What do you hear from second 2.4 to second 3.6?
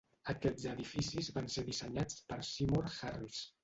Seymour Harris.